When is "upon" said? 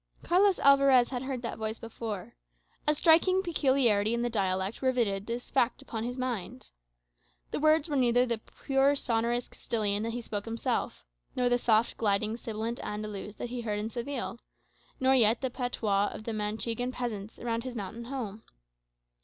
5.79-6.03